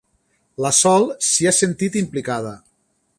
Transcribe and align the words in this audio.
La 0.65 0.71
Sol 0.77 1.05
s'hi 1.27 1.49
ha 1.49 1.53
sentit 1.59 1.99
implicada. 2.05 2.59